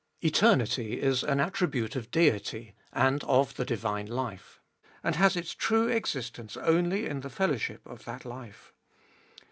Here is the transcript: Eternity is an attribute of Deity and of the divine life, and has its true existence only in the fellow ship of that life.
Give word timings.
Eternity 0.23 0.99
is 0.99 1.21
an 1.23 1.39
attribute 1.39 1.95
of 1.95 2.09
Deity 2.09 2.73
and 2.91 3.23
of 3.25 3.53
the 3.55 3.63
divine 3.63 4.07
life, 4.07 4.59
and 5.03 5.15
has 5.17 5.35
its 5.35 5.53
true 5.53 5.89
existence 5.89 6.57
only 6.57 7.05
in 7.05 7.19
the 7.19 7.29
fellow 7.29 7.55
ship 7.57 7.83
of 7.85 8.03
that 8.05 8.25
life. 8.25 8.73